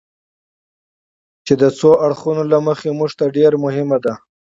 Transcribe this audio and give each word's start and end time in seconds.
چې 1.45 1.53
د 1.61 1.63
څو 1.79 1.89
اړخونو 2.05 2.43
له 2.51 2.57
مخې 2.67 2.89
موږ 2.99 3.11
ته 3.19 3.25
ډېره 3.35 3.57
مهمه 3.65 3.97
ده. 4.05 4.13